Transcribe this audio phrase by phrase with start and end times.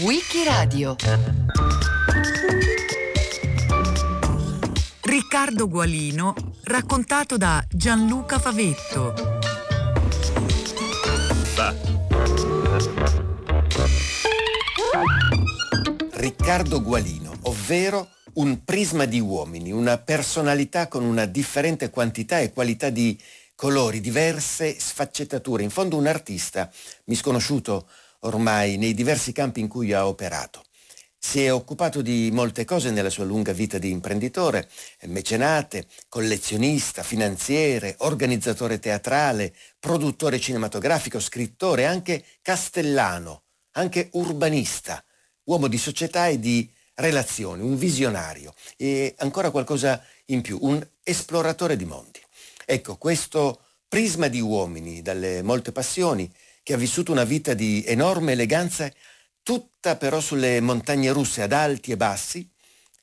[0.00, 0.96] Wikiradio.
[5.02, 9.14] Riccardo Gualino raccontato da Gianluca Favetto.
[16.14, 22.90] Riccardo Gualino, ovvero un prisma di uomini, una personalità con una differente quantità e qualità
[22.90, 23.16] di
[23.56, 26.70] colori, diverse sfaccettature, in fondo un artista
[27.06, 27.88] misconosciuto
[28.20, 30.62] ormai nei diversi campi in cui ha operato.
[31.18, 34.68] Si è occupato di molte cose nella sua lunga vita di imprenditore,
[35.06, 43.42] mecenate, collezionista, finanziere, organizzatore teatrale, produttore cinematografico, scrittore, anche castellano,
[43.72, 45.02] anche urbanista,
[45.44, 51.76] uomo di società e di relazioni, un visionario e ancora qualcosa in più, un esploratore
[51.76, 52.20] di mondi.
[52.68, 56.28] Ecco, questo prisma di uomini dalle molte passioni,
[56.64, 58.92] che ha vissuto una vita di enorme eleganza,
[59.44, 62.50] tutta però sulle montagne russe ad alti e bassi,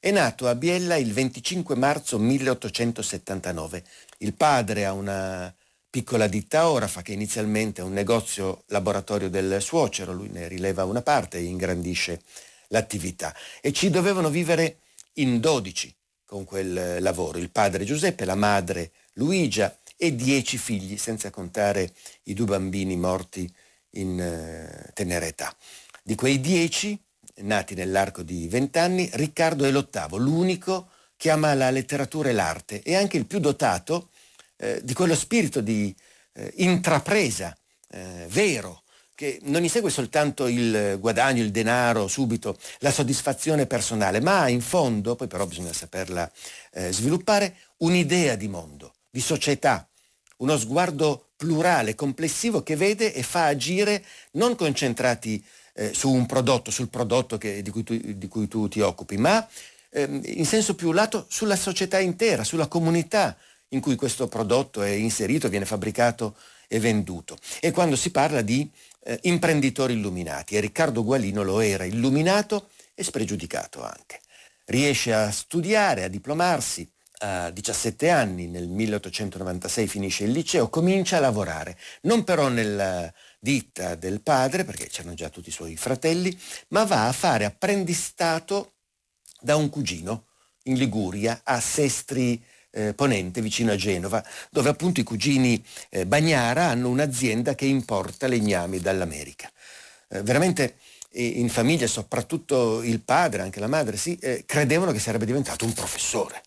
[0.02, 3.86] è nato a Biella il 25 marzo 1879.
[4.18, 5.56] Il padre ha una
[5.90, 11.02] piccola ditta orafa che inizialmente è un negozio laboratorio del suocero, lui ne rileva una
[11.02, 12.22] parte e ingrandisce
[12.68, 13.34] l'attività.
[13.62, 14.80] E ci dovevano vivere
[15.14, 21.30] in 12 con quel lavoro, il padre Giuseppe, la madre Luigia e dieci figli, senza
[21.30, 23.52] contare i due bambini morti
[23.92, 25.56] in eh, tenera età.
[26.04, 27.00] Di quei dieci,
[27.38, 32.96] nati nell'arco di vent'anni, Riccardo è l'ottavo, l'unico che ama la letteratura e l'arte e
[32.96, 34.10] anche il più dotato
[34.58, 35.96] eh, di quello spirito di
[36.34, 37.56] eh, intrapresa
[37.90, 38.84] eh, vero,
[39.16, 44.62] che non gli segue soltanto il guadagno, il denaro subito, la soddisfazione personale, ma in
[44.62, 46.30] fondo, poi però bisogna saperla
[46.72, 49.88] eh, sviluppare, un'idea di mondo, di società,
[50.38, 56.72] uno sguardo plurale, complessivo che vede e fa agire non concentrati eh, su un prodotto,
[56.72, 59.48] sul prodotto che, di, cui tu, di, cui tu, ti occupi, ma
[59.92, 63.38] eh, in senso più lato sulla società intera, sulla comunità
[63.70, 66.36] in cui questo prodotto è inserito, viene fabbricato
[66.68, 67.38] e venduto.
[67.60, 68.68] E quando si parla di
[69.04, 74.22] eh, imprenditori illuminati, e Riccardo Gualino lo era, illuminato e spregiudicato anche.
[74.66, 76.90] Riesce a studiare, a diplomarsi,
[77.24, 83.96] a 17 anni, nel 1896 finisce il liceo, comincia a lavorare, non però nella ditta
[83.96, 86.38] del padre, perché c'erano già tutti i suoi fratelli,
[86.70, 88.74] ma va a fare apprendistato
[89.40, 90.26] da un cugino
[90.64, 96.66] in Liguria, a Sestri eh, Ponente, vicino a Genova, dove appunto i cugini eh, Bagnara
[96.66, 99.50] hanno un'azienda che importa legnami dall'America.
[100.10, 100.76] Eh, veramente
[101.16, 105.72] in famiglia, soprattutto il padre, anche la madre, sì, eh, credevano che sarebbe diventato un
[105.72, 106.42] professore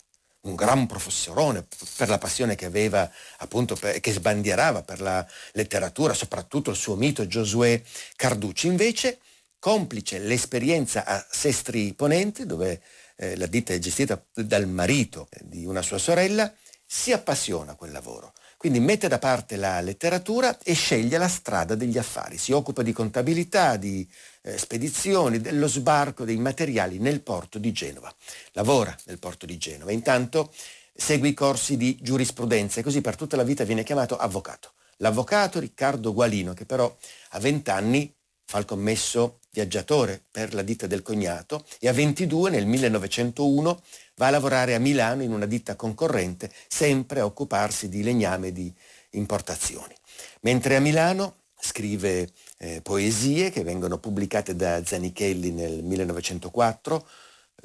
[0.47, 1.65] un gran professorone
[1.95, 6.95] per la passione che aveva, appunto, per, che sbandierava per la letteratura, soprattutto il suo
[6.95, 7.81] mito Giosuè
[8.15, 8.67] Carducci.
[8.67, 9.19] Invece,
[9.59, 12.81] complice l'esperienza a Sestri Ponente, dove
[13.17, 16.51] eh, la ditta è gestita dal marito di una sua sorella,
[16.85, 18.33] si appassiona a quel lavoro.
[18.57, 22.39] Quindi mette da parte la letteratura e sceglie la strada degli affari.
[22.39, 24.07] Si occupa di contabilità, di
[24.47, 28.13] eh, spedizioni, dello sbarco dei materiali nel porto di Genova.
[28.53, 29.91] Lavora nel porto di Genova.
[29.91, 30.51] Intanto
[30.93, 34.73] segue i corsi di giurisprudenza e così per tutta la vita viene chiamato avvocato.
[34.97, 36.95] L'avvocato Riccardo Gualino, che però
[37.31, 38.13] a 20 anni
[38.45, 43.81] fa il commesso viaggiatore per la ditta del cognato e a 22 nel 1901
[44.15, 48.51] va a lavorare a Milano in una ditta concorrente, sempre a occuparsi di legname e
[48.53, 48.73] di
[49.11, 49.93] importazioni.
[50.41, 57.07] Mentre a Milano scrive eh, poesie che vengono pubblicate da Zanichelli nel 1904,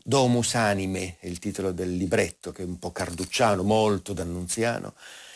[0.05, 4.95] Domus Anime è il titolo del libretto, che è un po' carducciano, molto d'annunziano,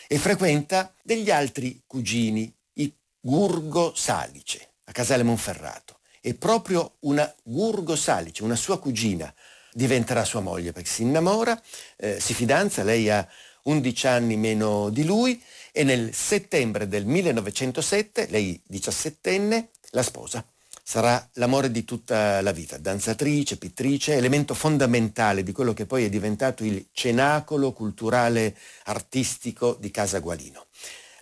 [0.09, 5.99] e frequenta degli altri cugini, i Gurgo Salice, a Casale Monferrato.
[6.21, 9.33] E proprio una Gurgo Salice, una sua cugina,
[9.73, 11.61] diventerà sua moglie perché si innamora,
[11.97, 13.27] eh, si fidanza, lei ha
[13.65, 15.41] 11 anni meno di lui
[15.77, 20.43] e nel settembre del 1907, lei diciassettenne, la sposa.
[20.83, 26.09] Sarà l'amore di tutta la vita, danzatrice, pittrice, elemento fondamentale di quello che poi è
[26.09, 30.69] diventato il cenacolo culturale artistico di Casa Gualino.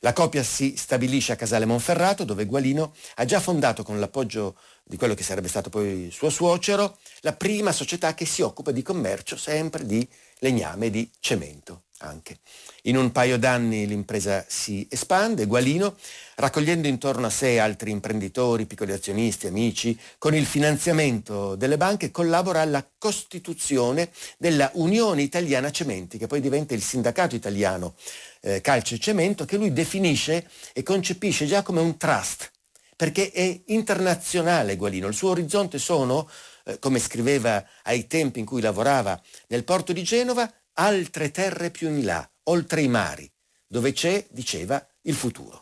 [0.02, 4.96] La coppia si stabilisce a Casale Monferrato, dove Gualino ha già fondato con l'appoggio di
[4.96, 9.36] quello che sarebbe stato poi suo suocero, la prima società che si occupa di commercio
[9.36, 10.08] sempre di
[10.38, 12.38] legname e di cemento anche.
[12.82, 15.96] In un paio d'anni l'impresa si espande, Gualino,
[16.36, 22.60] raccogliendo intorno a sé altri imprenditori, piccoli azionisti, amici, con il finanziamento delle banche collabora
[22.60, 27.94] alla costituzione della Unione Italiana Cementi, che poi diventa il sindacato italiano
[28.42, 32.52] eh, calcio e cemento, che lui definisce e concepisce già come un trust
[32.96, 36.28] perché è internazionale Gualino, il suo orizzonte sono,
[36.64, 41.88] eh, come scriveva ai tempi in cui lavorava nel porto di Genova, altre terre più
[41.88, 43.30] in là, oltre i mari,
[43.66, 45.60] dove c'è, diceva, il futuro.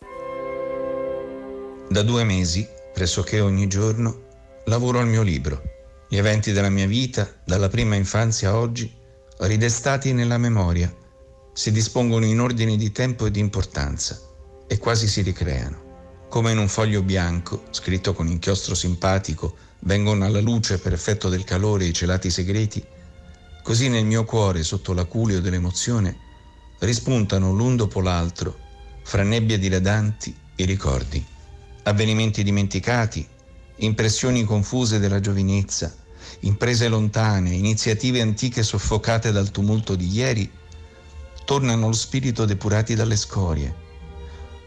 [1.88, 4.28] Da due mesi, pressoché ogni giorno,
[4.66, 5.62] lavoro al mio libro.
[6.08, 8.90] Gli eventi della mia vita, dalla prima infanzia a oggi,
[9.38, 10.94] ridestati nella memoria,
[11.52, 14.18] si dispongono in ordine di tempo e di importanza
[14.66, 15.90] e quasi si ricreano.
[16.30, 21.44] Come in un foglio bianco, scritto con inchiostro simpatico, vengono alla luce per effetto del
[21.44, 22.82] calore i celati segreti,
[23.62, 26.16] così nel mio cuore, sotto l'aculeo dell'emozione,
[26.80, 28.58] rispuntano l'un dopo l'altro,
[29.02, 31.24] fra nebbie diladanti, i ricordi.
[31.84, 33.26] Avvenimenti dimenticati,
[33.76, 35.94] impressioni confuse della giovinezza,
[36.40, 40.50] imprese lontane, iniziative antiche soffocate dal tumulto di ieri,
[41.44, 43.74] tornano allo spirito depurati dalle scorie,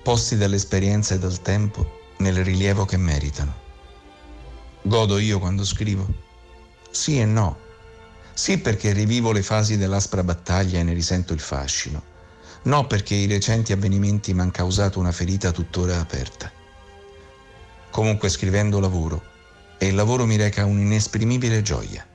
[0.03, 3.63] posti dall'esperienza e dal tempo nel rilievo che meritano.
[4.83, 6.07] Godo io quando scrivo?
[6.91, 7.64] Sì e no.
[8.35, 12.03] Sì perché rivivo le fasi dell'aspra battaglia e ne risento il fascino.
[12.63, 16.51] No perché i recenti avvenimenti mi hanno causato una ferita tuttora aperta.
[17.89, 19.23] Comunque scrivendo lavoro
[19.77, 22.05] e il lavoro mi reca un'inesprimibile gioia.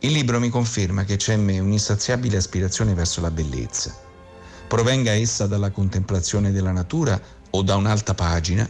[0.00, 3.98] Il libro mi conferma che c'è in me un'insaziabile aspirazione verso la bellezza.
[4.68, 7.18] Provenga essa dalla contemplazione della natura
[7.48, 8.68] o da un'alta pagina,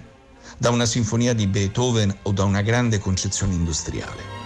[0.57, 4.42] da una sinfonia di Beethoven o da una grande concezione industriale.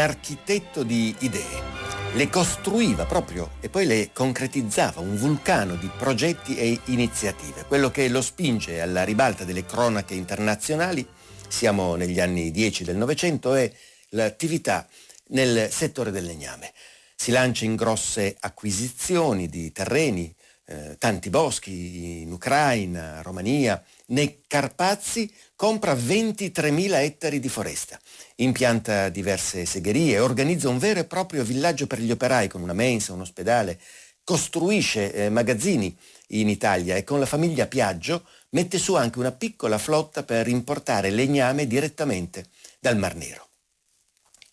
[0.00, 1.78] Architetto di idee.
[2.14, 7.64] Le costruiva proprio e poi le concretizzava, un vulcano di progetti e iniziative.
[7.68, 11.06] Quello che lo spinge alla ribalta delle cronache internazionali,
[11.46, 13.70] siamo negli anni 10 del Novecento, è
[14.10, 14.88] l'attività
[15.28, 16.72] nel settore del legname.
[17.14, 25.32] Si lancia in grosse acquisizioni di terreni, eh, tanti boschi in Ucraina, Romania, nei Carpazi
[25.54, 27.98] compra 23.000 ettari di foresta,
[28.42, 33.12] impianta diverse segherie, organizza un vero e proprio villaggio per gli operai con una mensa,
[33.12, 33.78] un ospedale,
[34.24, 35.96] costruisce eh, magazzini
[36.28, 41.10] in Italia e con la famiglia Piaggio mette su anche una piccola flotta per importare
[41.10, 42.46] legname direttamente
[42.78, 43.48] dal Mar Nero.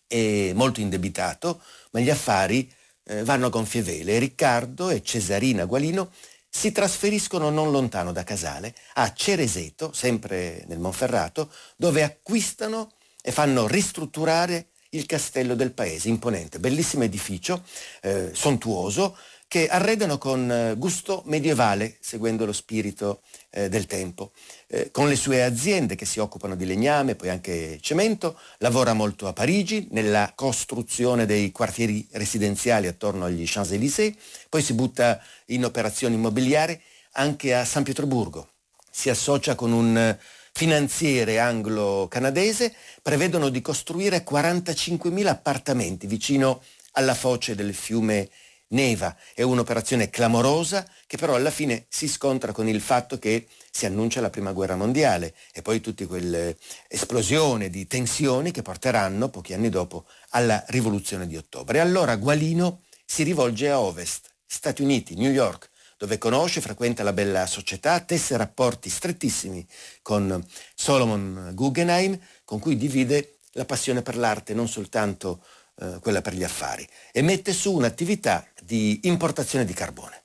[0.06, 2.70] È molto indebitato, ma gli affari
[3.04, 4.18] eh, vanno a gonfie vele.
[4.18, 6.10] Riccardo e Cesarina Gualino
[6.48, 12.92] si trasferiscono non lontano da Casale, a Cereseto, sempre nel Monferrato, dove acquistano
[13.22, 17.62] e fanno ristrutturare il castello del paese, imponente, bellissimo edificio,
[18.02, 19.16] eh, sontuoso,
[19.48, 24.32] che arredano con eh, gusto medievale, seguendo lo spirito eh, del tempo.
[24.66, 29.26] Eh, con le sue aziende che si occupano di legname, poi anche cemento, lavora molto
[29.26, 34.14] a Parigi nella costruzione dei quartieri residenziali attorno agli Champs-Élysées,
[34.50, 36.78] poi si butta in operazioni immobiliari
[37.12, 38.50] anche a San Pietroburgo.
[38.90, 40.16] Si associa con un
[40.58, 46.60] finanziere anglo-canadese, prevedono di costruire 45.000 appartamenti vicino
[46.94, 48.28] alla foce del fiume
[48.70, 49.16] neva.
[49.34, 54.20] È un'operazione clamorosa che però alla fine si scontra con il fatto che si annuncia
[54.20, 56.56] la prima guerra mondiale e poi tutte quelle
[56.88, 61.78] esplosioni di tensioni che porteranno pochi anni dopo alla rivoluzione di ottobre.
[61.78, 67.44] Allora Gualino si rivolge a ovest, Stati Uniti, New York, dove conosce, frequenta la bella
[67.46, 69.66] società, tesse rapporti strettissimi
[70.00, 70.42] con
[70.74, 75.42] Solomon Guggenheim, con cui divide la passione per l'arte, non soltanto
[75.80, 80.22] eh, quella per gli affari, e mette su un'attività di importazione di carbone.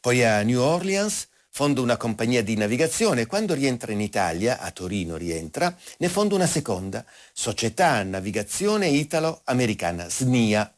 [0.00, 4.70] Poi a New Orleans fonda una compagnia di navigazione e quando rientra in Italia, a
[4.70, 10.75] Torino rientra, ne fonda una seconda, Società Navigazione Italo-Americana, SNIA,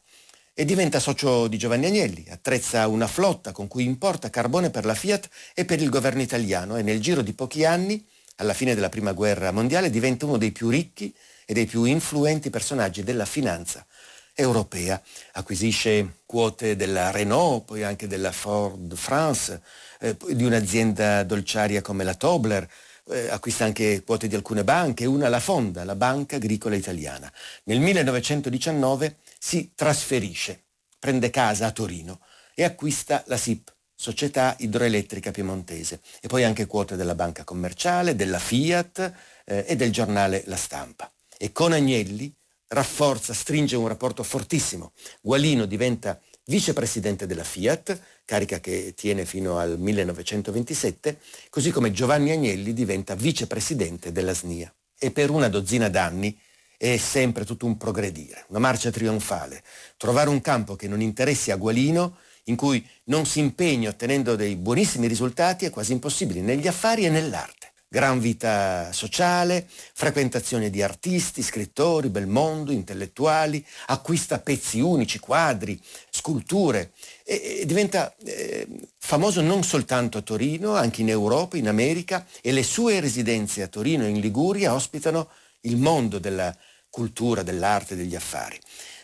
[0.59, 4.93] e diventa socio di Giovanni Agnelli, attrezza una flotta con cui importa carbone per la
[4.93, 8.89] Fiat e per il governo italiano e nel giro di pochi anni, alla fine della
[8.89, 13.85] Prima Guerra Mondiale, diventa uno dei più ricchi e dei più influenti personaggi della finanza
[14.33, 15.01] europea.
[15.31, 19.61] Acquisisce quote della Renault, poi anche della Ford France,
[20.01, 22.69] eh, di un'azienda dolciaria come la Tobler,
[23.11, 27.31] eh, acquista anche quote di alcune banche, una la Fonda, la Banca Agricola Italiana.
[27.63, 30.65] Nel 1919 si trasferisce,
[30.99, 32.19] prende casa a Torino
[32.53, 38.39] e acquista la SIP, Società Idroelettrica Piemontese, e poi anche quote della Banca Commerciale, della
[38.39, 39.13] Fiat
[39.45, 41.11] eh, e del giornale La Stampa.
[41.37, 42.33] E con Agnelli
[42.67, 44.91] rafforza, stringe un rapporto fortissimo.
[45.21, 51.19] Gualino diventa vicepresidente della Fiat, carica che tiene fino al 1927,
[51.49, 54.73] così come Giovanni Agnelli diventa vicepresidente della SNIA.
[54.97, 56.37] E per una dozzina d'anni
[56.81, 59.61] è sempre tutto un progredire, una marcia trionfale.
[59.97, 64.55] Trovare un campo che non interessi a Gualino, in cui non si impegni ottenendo dei
[64.55, 71.41] buonissimi risultati, è quasi impossibile negli affari e nell'arte gran vita sociale, frequentazione di artisti,
[71.41, 75.81] scrittori, bel mondo, intellettuali, acquista pezzi unici, quadri,
[76.11, 76.91] sculture
[77.25, 78.67] e, e diventa eh,
[78.99, 83.67] famoso non soltanto a Torino, anche in Europa, in America e le sue residenze a
[83.67, 85.29] Torino e in Liguria ospitano
[85.61, 86.55] il mondo della
[86.99, 88.59] cultura, dell'arte, degli affari.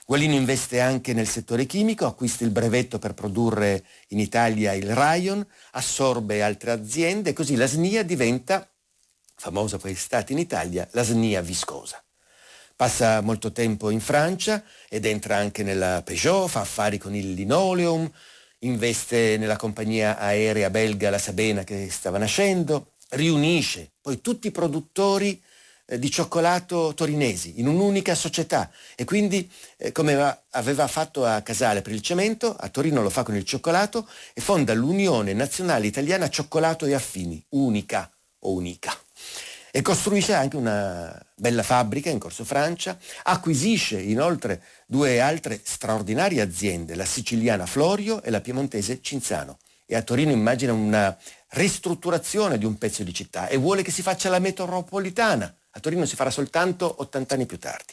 [0.05, 5.45] Gualino investe anche nel settore chimico, acquista il brevetto per produrre in Italia il Rayon,
[5.71, 8.69] assorbe altre aziende e così la SNIA diventa
[9.37, 12.03] famosa essere stata in Italia, la SNIA viscosa.
[12.75, 18.11] Passa molto tempo in Francia ed entra anche nella Peugeot, fa affari con il linoleum,
[18.59, 25.41] investe nella compagnia aerea belga La Sabena che stava nascendo, riunisce poi tutti i produttori
[25.85, 31.93] di cioccolato torinesi in un'unica società e quindi eh, come aveva fatto a Casale per
[31.93, 36.85] il cemento, a Torino lo fa con il cioccolato e fonda l'Unione Nazionale Italiana Cioccolato
[36.85, 38.97] e Affini, unica o unica
[39.75, 46.95] e costruisce anche una bella fabbrica in Corso Francia, acquisisce inoltre due altre straordinarie aziende,
[46.95, 49.57] la siciliana Florio e la piemontese Cinzano.
[49.85, 51.13] E a Torino immagina una
[51.49, 55.53] ristrutturazione di un pezzo di città e vuole che si faccia la metropolitana.
[55.75, 57.91] A Torino si farà soltanto 80 anni più tardi.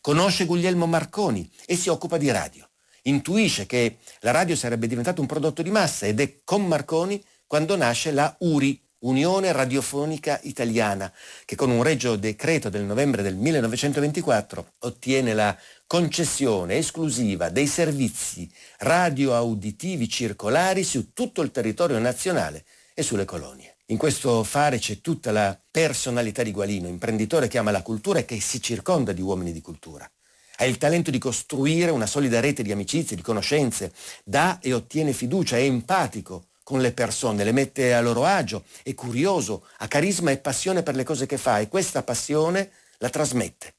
[0.00, 2.68] Conosce Guglielmo Marconi e si occupa di radio.
[3.02, 7.76] Intuisce che la radio sarebbe diventato un prodotto di massa ed è con Marconi quando
[7.76, 11.12] nasce la URI, Unione Radiofonica Italiana,
[11.44, 18.50] che con un regio decreto del novembre del 1924 ottiene la concessione esclusiva dei servizi
[18.78, 22.64] radioauditivi circolari su tutto il territorio nazionale
[22.94, 23.76] e sulle colonie.
[23.86, 28.24] In questo fare c'è tutta la personalità di Gualino, imprenditore che ama la cultura e
[28.24, 30.10] che si circonda di uomini di cultura.
[30.56, 33.92] Ha il talento di costruire una solida rete di amicizie, di conoscenze,
[34.24, 38.94] dà e ottiene fiducia, è empatico, con le persone, le mette a loro agio, è
[38.94, 43.74] curioso, ha carisma e passione per le cose che fa e questa passione la trasmette.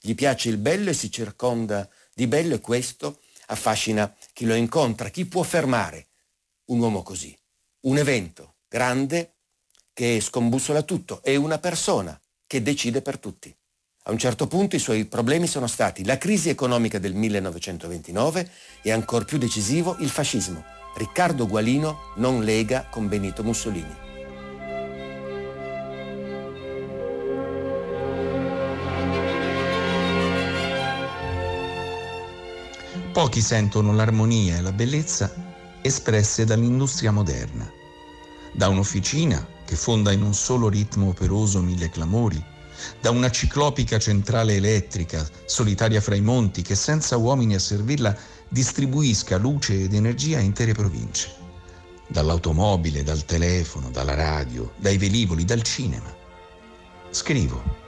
[0.00, 5.08] Gli piace il bello e si circonda di bello e questo affascina chi lo incontra,
[5.08, 6.08] chi può fermare
[6.66, 7.36] un uomo così.
[7.80, 9.34] Un evento grande
[9.92, 13.54] che scombussola tutto e una persona che decide per tutti.
[14.06, 18.50] A un certo punto i suoi problemi sono stati la crisi economica del 1929
[18.82, 20.64] e ancor più decisivo il fascismo
[20.96, 24.02] Riccardo Gualino non lega con Benito Mussolini.
[33.12, 35.32] Pochi sentono l'armonia e la bellezza
[35.80, 37.70] espresse dall'industria moderna,
[38.54, 42.42] da un'officina che fonda in un solo ritmo operoso mille clamori,
[43.00, 48.16] da una ciclopica centrale elettrica solitaria fra i monti che senza uomini a servirla
[48.48, 51.32] distribuisca luce ed energia a intere province,
[52.06, 56.14] dall'automobile, dal telefono, dalla radio, dai velivoli, dal cinema.
[57.10, 57.82] Scrivo.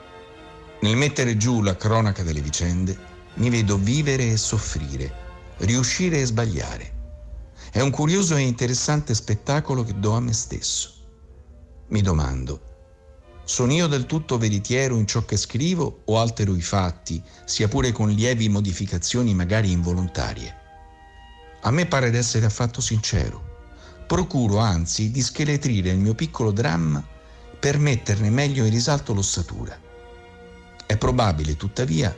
[0.81, 2.97] Nel mettere giù la cronaca delle vicende,
[3.35, 5.13] mi vedo vivere e soffrire,
[5.57, 6.96] riuscire e sbagliare.
[7.77, 10.93] È un curioso e interessante spettacolo che do a me stesso.
[11.89, 12.59] Mi domando,
[13.43, 17.91] sono io del tutto veritiero in ciò che scrivo o altero i fatti, sia pure
[17.91, 20.55] con lievi modificazioni magari involontarie?
[21.61, 23.67] A me pare d'essere affatto sincero.
[24.07, 27.05] Procuro anzi di scheletrire il mio piccolo dramma
[27.59, 29.79] per metterne meglio in risalto l'ossatura.
[30.83, 32.11] È probabile, tuttavia,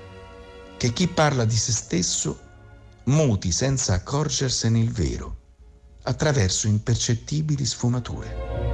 [0.78, 2.39] che chi parla di se stesso
[3.04, 5.38] muti senza accorgersene il vero,
[6.03, 8.70] attraverso impercettibili sfumature.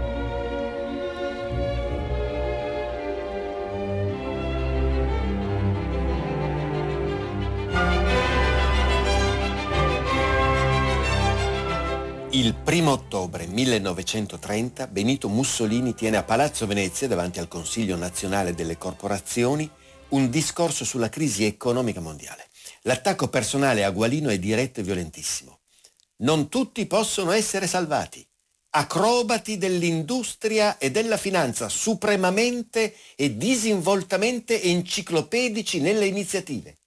[12.36, 18.78] Il primo ottobre 1930 Benito Mussolini tiene a Palazzo Venezia, davanti al Consiglio nazionale delle
[18.78, 19.70] corporazioni,
[20.10, 22.48] un discorso sulla crisi economica mondiale.
[22.82, 25.60] L'attacco personale a Gualino è diretto e violentissimo.
[26.18, 28.26] Non tutti possono essere salvati.
[28.70, 36.78] Acrobati dell'industria e della finanza, supremamente e disinvoltamente enciclopedici nelle iniziative.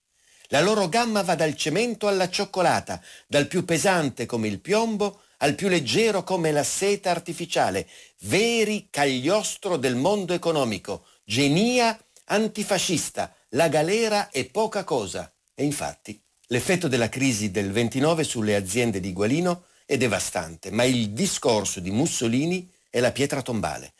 [0.48, 5.54] La loro gamma va dal cemento alla cioccolata, dal più pesante come il piombo al
[5.54, 7.86] più leggero come la seta artificiale,
[8.22, 15.32] veri cagliostro del mondo economico, genia antifascista, la galera è poca cosa.
[15.54, 16.20] E infatti
[16.50, 21.90] L'effetto della crisi del 29 sulle aziende di Gualino è devastante, ma il discorso di
[21.90, 23.92] Mussolini è la pietra tombale.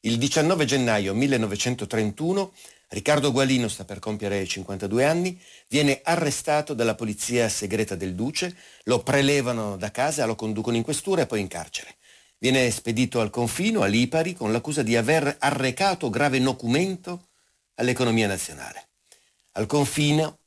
[0.00, 2.52] Il 19 gennaio 1931
[2.88, 9.02] Riccardo Gualino sta per compiere 52 anni, viene arrestato dalla polizia segreta del Duce, lo
[9.02, 11.96] prelevano da casa, lo conducono in questura e poi in carcere.
[12.38, 17.28] Viene spedito al confino, a Lipari, con l'accusa di aver arrecato grave nocumento
[17.76, 18.88] all'economia nazionale.
[19.52, 20.38] Al confino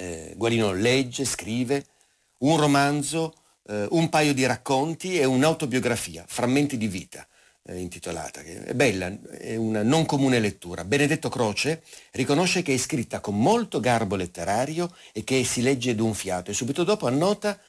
[0.00, 1.84] eh, Guarino legge, scrive
[2.38, 3.34] un romanzo,
[3.66, 7.26] eh, un paio di racconti e un'autobiografia, Frammenti di vita,
[7.64, 8.40] eh, intitolata.
[8.40, 10.84] È bella, è una non comune lettura.
[10.84, 16.14] Benedetto Croce riconosce che è scritta con molto garbo letterario e che si legge d'un
[16.14, 17.60] fiato e subito dopo annota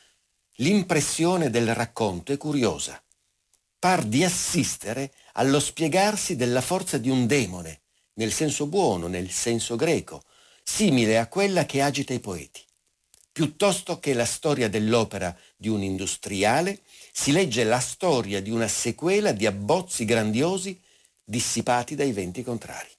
[0.55, 3.01] l'impressione del racconto è curiosa.
[3.77, 7.81] Par di assistere allo spiegarsi della forza di un demone,
[8.13, 10.21] nel senso buono, nel senso greco,
[10.63, 12.61] simile a quella che agita i poeti.
[13.31, 16.81] Piuttosto che la storia dell'opera di un industriale,
[17.13, 20.79] si legge la storia di una sequela di abbozzi grandiosi
[21.23, 22.89] dissipati dai venti contrari.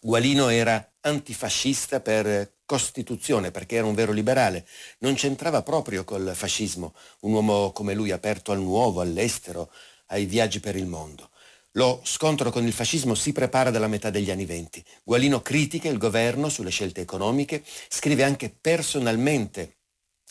[0.00, 4.66] Gualino era antifascista per Costituzione, perché era un vero liberale,
[4.98, 9.72] non c'entrava proprio col fascismo, un uomo come lui aperto al nuovo, all'estero,
[10.08, 11.30] ai viaggi per il mondo.
[11.78, 14.84] Lo scontro con il fascismo si prepara dalla metà degli anni venti.
[15.04, 19.76] Gualino critica il governo sulle scelte economiche, scrive anche personalmente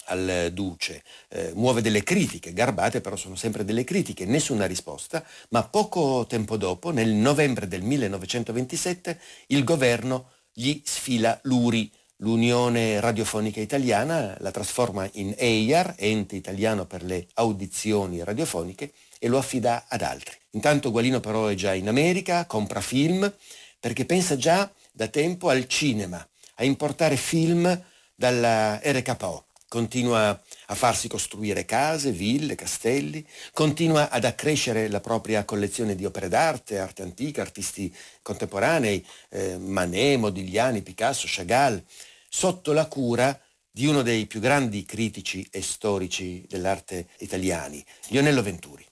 [0.08, 5.66] al Duce, eh, muove delle critiche, garbate però sono sempre delle critiche, nessuna risposta, ma
[5.66, 14.36] poco tempo dopo, nel novembre del 1927, il governo gli sfila l'URI, l'Unione Radiofonica Italiana,
[14.40, 20.36] la trasforma in EIAR, ente italiano per le audizioni radiofoniche, e lo affida ad altri.
[20.52, 23.32] Intanto Gualino però è già in America, compra film,
[23.80, 29.46] perché pensa già da tempo al cinema, a importare film dalla RKO.
[29.70, 36.30] Continua a farsi costruire case, ville, castelli, continua ad accrescere la propria collezione di opere
[36.30, 41.84] d'arte, arte antica, artisti contemporanei, eh, Manet, Modigliani, Picasso, Chagall,
[42.30, 43.38] sotto la cura
[43.70, 48.86] di uno dei più grandi critici e storici dell'arte italiani, Lionello Venturi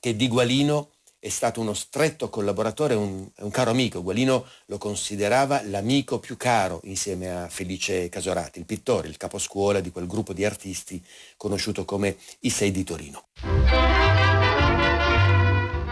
[0.00, 4.02] che di Gualino è stato uno stretto collaboratore, un, un caro amico.
[4.02, 9.90] Gualino lo considerava l'amico più caro insieme a Felice Casorati, il pittore, il caposcuola di
[9.90, 11.04] quel gruppo di artisti
[11.36, 13.26] conosciuto come i Sei di Torino.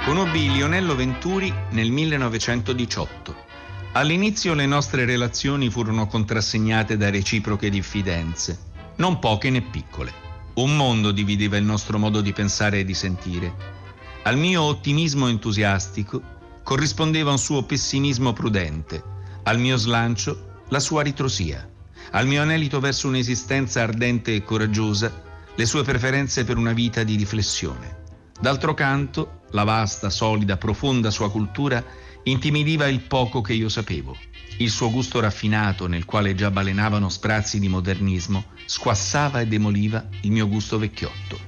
[0.07, 3.47] Conobbi Lionello Venturi nel 1918.
[3.93, 8.59] All'inizio le nostre relazioni furono contrassegnate da reciproche diffidenze,
[8.97, 10.27] non poche né piccole.
[10.55, 13.77] Un mondo divideva il nostro modo di pensare e di sentire
[14.23, 16.21] al mio ottimismo entusiastico
[16.63, 19.03] corrispondeva un suo pessimismo prudente,
[19.45, 21.67] al mio slancio la sua ritrosia,
[22.11, 27.17] al mio anelito verso un'esistenza ardente e coraggiosa le sue preferenze per una vita di
[27.17, 27.97] riflessione.
[28.41, 31.83] D'altro canto, la vasta, solida, profonda sua cultura
[32.25, 34.17] intimidiva il poco che io sapevo.
[34.59, 40.31] Il suo gusto raffinato, nel quale già balenavano sprazzi di modernismo, squassava e demoliva il
[40.31, 41.48] mio gusto vecchiotto.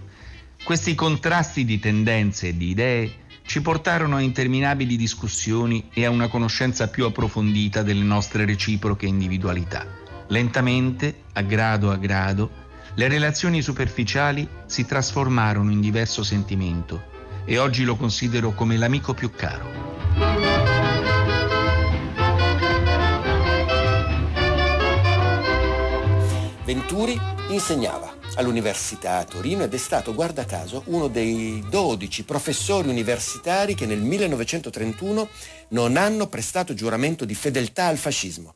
[0.62, 6.29] Questi contrasti di tendenze e di idee ci portarono a interminabili discussioni e a una
[6.29, 9.85] conoscenza più approfondita delle nostre reciproche individualità.
[10.29, 12.51] Lentamente, a grado a grado,
[12.94, 17.03] le relazioni superficiali si trasformarono in diverso sentimento
[17.44, 19.88] e oggi lo considero come l'amico più caro.
[26.64, 27.18] Venturi
[27.49, 33.87] insegnava all'Università a Torino ed è stato, guarda caso, uno dei 12 professori universitari che
[33.87, 35.29] nel 1931
[35.68, 38.55] non hanno prestato giuramento di fedeltà al fascismo.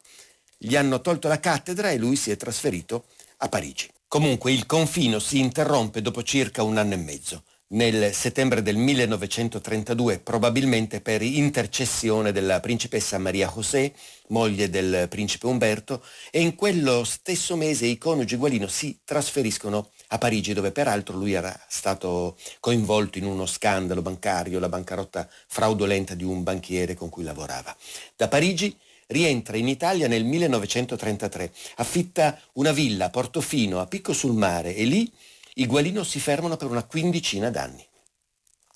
[0.57, 3.05] Gli hanno tolto la cattedra e lui si è trasferito
[3.39, 3.89] a Parigi.
[4.09, 10.21] Comunque il confino si interrompe dopo circa un anno e mezzo nel settembre del 1932,
[10.21, 13.93] probabilmente per intercessione della principessa Maria José,
[14.29, 20.19] moglie del principe Umberto, e in quello stesso mese i coniugi Gualino si trasferiscono a
[20.19, 26.25] Parigi, dove peraltro lui era stato coinvolto in uno scandalo bancario, la bancarotta fraudolenta di
[26.25, 27.75] un banchiere con cui lavorava.
[28.15, 28.77] Da Parigi
[29.09, 34.85] rientra in Italia nel 1933, affitta una villa a Portofino, a Picco sul Mare, e
[34.85, 35.11] lì
[35.55, 37.87] i Gualino si fermano per una quindicina d'anni.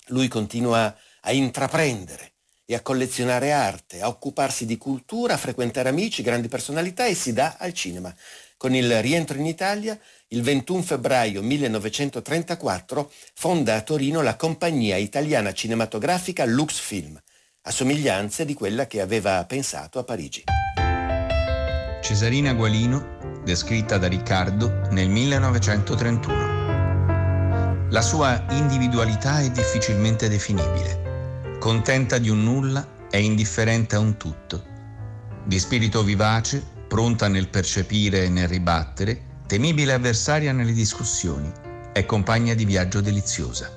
[0.07, 2.33] Lui continua a intraprendere
[2.65, 7.33] e a collezionare arte, a occuparsi di cultura, a frequentare amici, grandi personalità e si
[7.33, 8.13] dà al cinema.
[8.57, 15.51] Con il rientro in Italia, il 21 febbraio 1934 fonda a Torino la compagnia italiana
[15.51, 17.19] cinematografica Lux Film,
[17.61, 20.43] a somiglianza di quella che aveva pensato a Parigi.
[22.01, 26.48] Cesarina Gualino descritta da Riccardo nel 1931.
[27.91, 31.57] La sua individualità è difficilmente definibile.
[31.59, 34.63] Contenta di un nulla, è indifferente a un tutto.
[35.43, 41.51] Di spirito vivace, pronta nel percepire e nel ribattere, temibile avversaria nelle discussioni,
[41.91, 43.71] è compagna di viaggio deliziosa.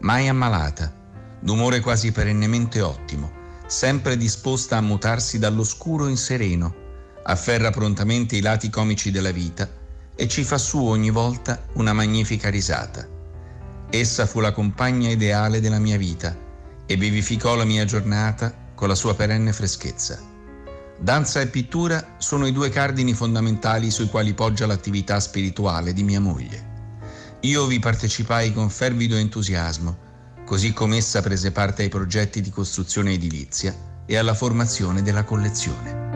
[0.00, 0.94] Mai ammalata,
[1.40, 3.32] d'umore quasi perennemente ottimo,
[3.66, 6.74] sempre disposta a mutarsi dall'oscuro in sereno,
[7.22, 9.66] afferra prontamente i lati comici della vita
[10.14, 13.16] e ci fa su ogni volta una magnifica risata.
[13.90, 16.36] Essa fu la compagna ideale della mia vita
[16.84, 20.20] e vivificò la mia giornata con la sua perenne freschezza.
[20.98, 26.20] Danza e pittura sono i due cardini fondamentali sui quali poggia l'attività spirituale di mia
[26.20, 26.66] moglie.
[27.40, 29.96] Io vi partecipai con fervido entusiasmo,
[30.44, 33.74] così come essa prese parte ai progetti di costruzione edilizia
[34.04, 36.06] e alla formazione della collezione.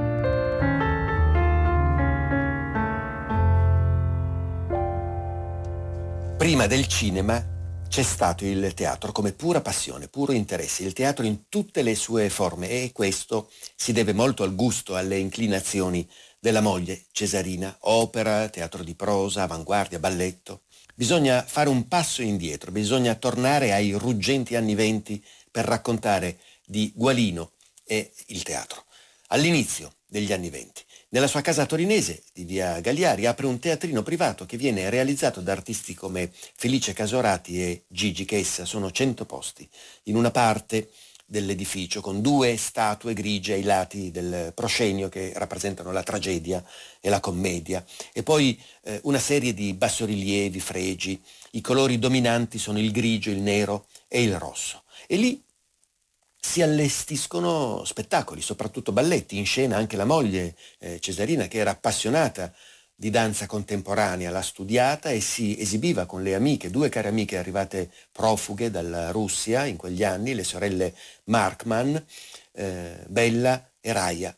[6.37, 7.52] Prima del cinema
[7.93, 12.31] c'è stato il teatro come pura passione, puro interesse, il teatro in tutte le sue
[12.31, 16.09] forme e questo si deve molto al gusto, alle inclinazioni
[16.41, 20.63] della moglie Cesarina, opera, teatro di prosa, avanguardia, balletto.
[20.95, 27.53] Bisogna fare un passo indietro, bisogna tornare ai ruggenti anni venti per raccontare di Gualino
[27.85, 28.87] e il teatro.
[29.27, 34.47] All'inizio degli anni venti, nella sua casa torinese di via Gagliari apre un teatrino privato
[34.47, 39.69] che viene realizzato da artisti come Felice Casorati e Gigi Chessa, sono cento posti,
[40.05, 40.91] in una parte
[41.27, 46.63] dell'edificio con due statue grigie ai lati del proscenio che rappresentano la tragedia
[47.01, 51.21] e la commedia e poi eh, una serie di bassorilievi, fregi.
[51.53, 54.85] I colori dominanti sono il grigio, il nero e il rosso.
[55.07, 55.43] E lì
[56.45, 62.53] si allestiscono spettacoli, soprattutto balletti, in scena anche la moglie eh, Cesarina che era appassionata
[62.95, 67.91] di danza contemporanea, l'ha studiata e si esibiva con le amiche, due care amiche arrivate
[68.11, 72.05] profughe dalla Russia in quegli anni, le sorelle Markman,
[72.53, 74.37] eh, Bella e Raya.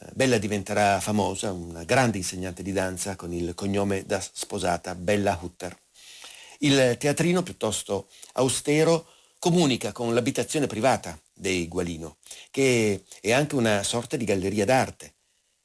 [0.00, 5.36] Eh, Bella diventerà famosa, una grande insegnante di danza con il cognome da sposata Bella
[5.40, 5.76] Hutter.
[6.58, 9.06] Il teatrino, piuttosto austero,
[9.42, 12.18] comunica con l'abitazione privata dei Gualino,
[12.52, 15.14] che è anche una sorta di galleria d'arte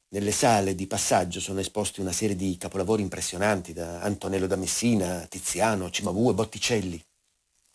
[0.08, 5.24] nelle sale di passaggio sono esposti una serie di capolavori impressionanti da Antonello da Messina,
[5.28, 7.00] Tiziano, Cimabue, Botticelli.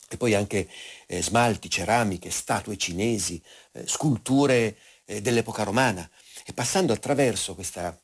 [0.10, 0.68] E poi anche
[1.08, 6.08] eh, smalti, ceramiche, statue cinesi, eh, sculture eh, dell'epoca romana.
[6.46, 7.98] E passando attraverso questa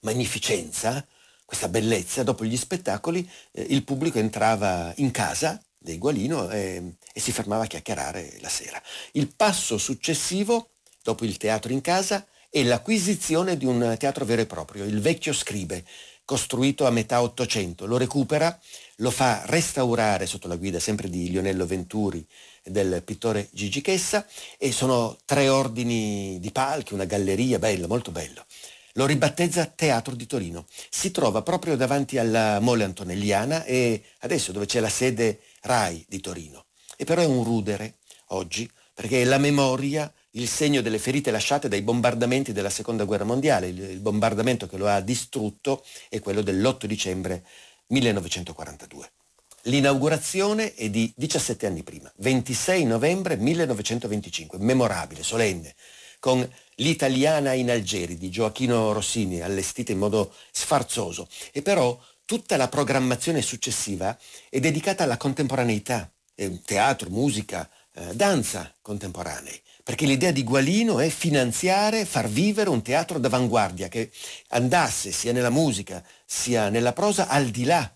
[0.00, 1.06] magnificenza,
[1.44, 7.20] questa bellezza, dopo gli spettacoli, eh, il pubblico entrava in casa dei Gualino e, e
[7.20, 8.82] si fermava a chiacchierare la sera.
[9.12, 10.70] Il passo successivo,
[11.02, 15.34] dopo il teatro in casa, e l'acquisizione di un teatro vero e proprio, il vecchio
[15.34, 15.84] Scribe,
[16.24, 17.84] costruito a metà Ottocento.
[17.84, 18.58] Lo recupera,
[18.96, 22.26] lo fa restaurare sotto la guida sempre di Lionello Venturi
[22.62, 28.10] e del pittore Gigi Chessa e sono tre ordini di palchi, una galleria, bello, molto
[28.10, 28.46] bello.
[28.94, 30.66] Lo ribattezza Teatro di Torino.
[30.88, 36.20] Si trova proprio davanti alla Mole Antonelliana e adesso dove c'è la sede RAI di
[36.20, 36.66] Torino.
[36.96, 37.96] E però è un rudere
[38.28, 43.24] oggi perché è la memoria il segno delle ferite lasciate dai bombardamenti della seconda guerra
[43.24, 43.68] mondiale.
[43.68, 47.44] Il, bombardamento che lo ha distrutto è quello dell'8 dicembre
[47.88, 49.10] 1942.
[49.66, 55.74] L'inaugurazione è di 17 anni prima, 26 novembre 1925, memorabile, solenne,
[56.18, 56.46] con
[56.76, 61.28] l'italiana in Algeri di Gioacchino Rossini, allestita in modo sfarzoso.
[61.52, 64.16] E però tutta la programmazione successiva
[64.48, 66.10] è dedicata alla contemporaneità,
[66.64, 73.18] teatro, musica, eh, danza contemporanei perché l'idea di Gualino è finanziare, far vivere un teatro
[73.18, 74.10] d'avanguardia che
[74.48, 77.94] andasse sia nella musica sia nella prosa al di là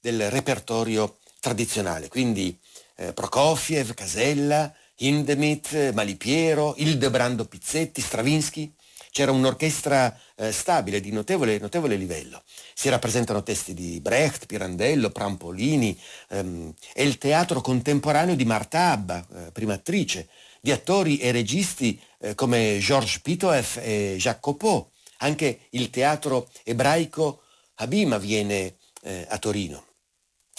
[0.00, 2.08] del repertorio tradizionale.
[2.08, 2.58] Quindi
[2.96, 8.74] eh, Prokofiev, Casella, Hindemith, Malipiero, Ildebrando Pizzetti, Stravinsky.
[9.10, 12.42] C'era un'orchestra eh, stabile di notevole, notevole, livello.
[12.74, 15.98] Si rappresentano testi di Brecht, Pirandello, Prampolini
[16.30, 20.28] ehm, e il teatro contemporaneo di Marta Abba, eh, prima attrice,
[20.60, 24.90] di attori e registi eh, come Georges Pitoef e Jacques Copeau.
[25.18, 27.42] Anche il teatro ebraico
[27.80, 29.86] Habima viene eh, a Torino,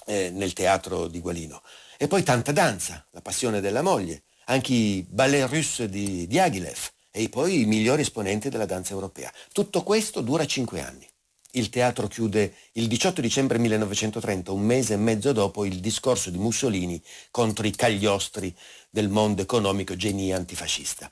[0.05, 1.61] eh, nel teatro di Gualino.
[1.97, 7.27] E poi tanta danza, la passione della moglie, anche i ballet russe di Diaghilev e
[7.27, 9.29] poi i migliori esponenti della danza europea.
[9.51, 11.05] Tutto questo dura cinque anni.
[11.51, 16.37] Il teatro chiude il 18 dicembre 1930, un mese e mezzo dopo il discorso di
[16.37, 18.55] Mussolini contro i cagliostri
[18.89, 21.11] del mondo economico genie antifascista.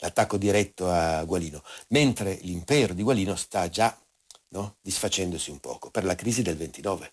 [0.00, 3.96] L'attacco diretto a Gualino, mentre l'impero di Gualino sta già
[4.48, 4.78] no?
[4.80, 7.12] disfacendosi un poco per la crisi del 29.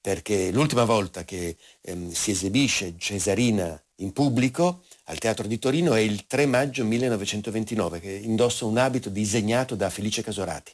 [0.00, 6.00] Perché l'ultima volta che ehm, si esibisce Cesarina in pubblico al Teatro di Torino è
[6.00, 10.72] il 3 maggio 1929, che indossa un abito disegnato da Felice Casorati.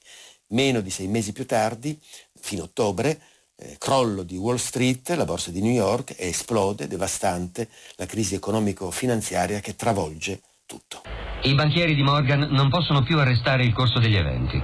[0.49, 1.99] Meno di sei mesi più tardi,
[2.39, 3.21] fino a ottobre,
[3.57, 8.35] eh, crollo di Wall Street, la borsa di New York, e esplode, devastante, la crisi
[8.35, 11.03] economico-finanziaria che travolge tutto.
[11.43, 14.63] I banchieri di Morgan non possono più arrestare il corso degli eventi.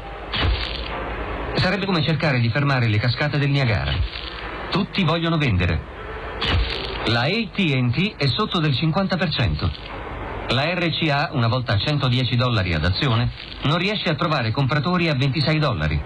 [1.56, 3.92] Sarebbe come cercare di fermare le cascate del Niagara.
[4.70, 6.91] Tutti vogliono vendere.
[7.06, 9.70] La ATT è sotto del 50%.
[10.50, 13.28] La RCA, una volta a 110 dollari ad azione,
[13.62, 16.00] non riesce a trovare compratori a 26 dollari.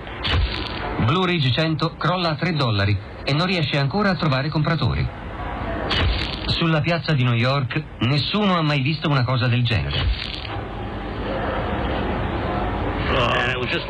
[1.05, 5.07] Blue Ridge 100 crolla a 3 dollari e non riesce ancora a trovare compratori.
[6.47, 10.66] Sulla piazza di New York nessuno ha mai visto una cosa del genere.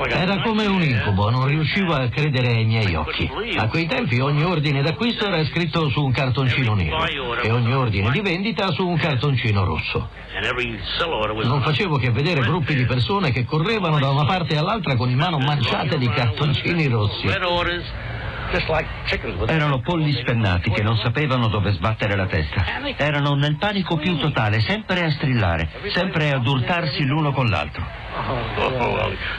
[0.08, 3.30] Era come un incubo, non riuscivo a credere ai miei occhi.
[3.56, 7.04] A quei tempi ogni ordine d'acquisto era scritto su un cartoncino nero
[7.42, 10.08] e ogni ordine di vendita su un cartoncino rosso.
[11.44, 15.16] Non facevo che vedere gruppi di persone che correvano da una parte all'altra con in
[15.16, 17.26] mano manciate di cartoncini rossi.
[19.46, 22.64] Erano polli spennati che non sapevano dove sbattere la testa.
[22.96, 28.04] Erano nel panico più totale, sempre a strillare, sempre ad urtarsi l'uno con l'altro.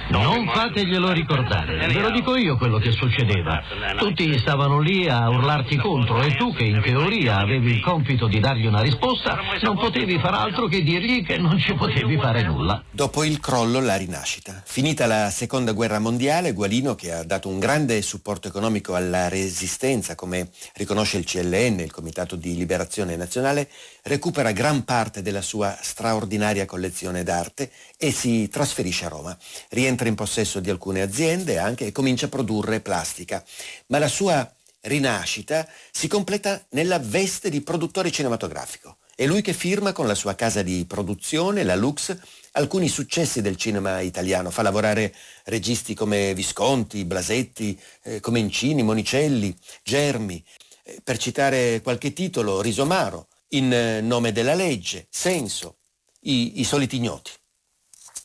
[0.10, 3.62] Non fateglielo ricordare, ve lo dico io quello che succedeva.
[3.98, 8.40] Tutti stavano lì a urlarti contro e tu che in teoria avevi il compito di
[8.40, 12.84] dargli una risposta, non potevi far altro che dirgli che non ci potevi fare nulla.
[12.92, 14.62] Dopo il crollo, la rinascita.
[14.64, 20.16] Finita la seconda guerra mondiale, Gualino, che ha dato un grande supporto economico alla resistenza,
[20.16, 23.70] come riconosce il CLN, il Comitato di Liberazione Nazionale,
[24.04, 29.38] recupera gran parte della sua straordinaria collezione d'arte e si trasferisce a Roma.
[29.70, 33.44] Rientra in possesso di alcune aziende anche e comincia a produrre plastica.
[33.88, 38.98] Ma la sua rinascita si completa nella veste di produttore cinematografico.
[39.16, 42.16] È lui che firma con la sua casa di produzione, la Lux,
[42.58, 44.50] alcuni successi del cinema italiano.
[44.50, 45.14] Fa lavorare
[45.46, 50.44] registi come Visconti, Blasetti, eh, Comencini, Monicelli, Germi.
[50.84, 55.78] Eh, per citare qualche titolo, Risomaro, In eh, nome della legge, Senso,
[56.22, 57.32] i, i soliti ignoti.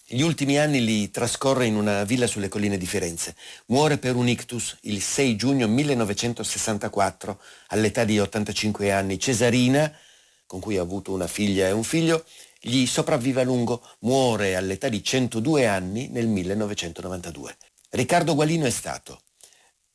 [0.05, 3.37] Gli ultimi anni li trascorre in una villa sulle colline di Firenze.
[3.67, 9.19] Muore per un ictus il 6 giugno 1964 all'età di 85 anni.
[9.19, 9.91] Cesarina,
[10.45, 12.25] con cui ha avuto una figlia e un figlio,
[12.65, 17.57] gli sopravvive a lungo, muore all'età di 102 anni nel 1992.
[17.91, 19.21] Riccardo Gualino è stato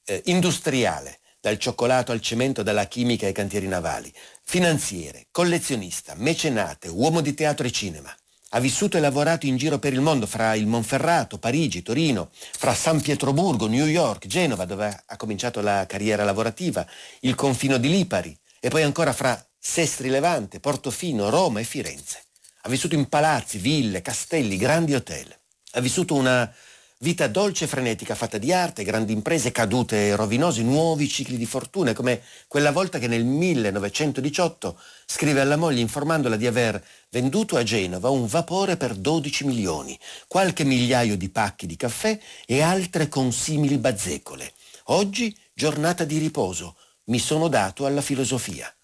[0.04, 4.12] eh, industriale, dal cioccolato al cemento, dalla chimica ai cantieri navali,
[4.44, 8.14] finanziere, collezionista, mecenate, uomo di teatro e cinema.
[8.52, 12.74] Ha vissuto e lavorato in giro per il mondo, fra il Monferrato, Parigi, Torino, fra
[12.74, 16.86] San Pietroburgo, New York, Genova, dove ha cominciato la carriera lavorativa,
[17.22, 22.27] il confino di Lipari, e poi ancora fra Sestri Levante, Portofino, Roma e Firenze.
[22.68, 25.34] Ha vissuto in palazzi, ville, castelli, grandi hotel.
[25.72, 26.54] Ha vissuto una
[27.00, 31.94] Vita dolce e frenetica, fatta di arte, grandi imprese, cadute rovinose, nuovi cicli di fortuna,
[31.94, 38.10] come quella volta che nel 1918 scrive alla moglie informandola di aver venduto a Genova
[38.10, 44.52] un vapore per 12 milioni, qualche migliaio di pacchi di caffè e altre consimili bazzecole.
[44.86, 48.76] Oggi giornata di riposo, mi sono dato alla filosofia.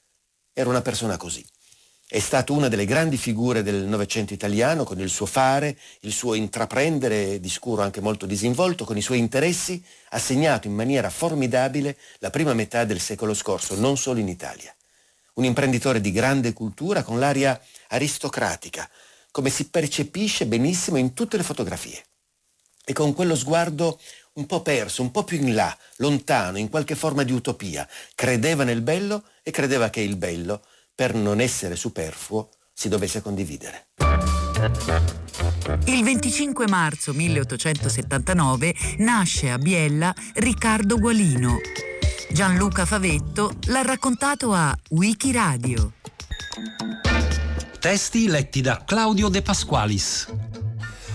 [0.53, 1.43] Era una persona così.
[2.13, 6.35] È stato una delle grandi figure del Novecento italiano, con il suo fare, il suo
[6.35, 11.97] intraprendere di scuro anche molto disinvolto, con i suoi interessi, ha segnato in maniera formidabile
[12.19, 14.71] la prima metà del secolo scorso, non solo in Italia.
[15.33, 18.87] Un imprenditore di grande cultura, con l'aria aristocratica,
[19.31, 21.99] come si percepisce benissimo in tutte le fotografie.
[22.85, 23.99] E con quello sguardo
[24.33, 27.89] un po' perso, un po' più in là, lontano, in qualche forma di utopia.
[28.13, 30.63] Credeva nel bello e credeva che il bello
[30.95, 33.87] per non essere superfluo, si dovesse condividere.
[35.85, 41.57] Il 25 marzo 1879 nasce a Biella Riccardo Gualino.
[42.31, 45.93] Gianluca Favetto l'ha raccontato a Wikiradio.
[47.79, 50.27] Testi letti da Claudio De Pasqualis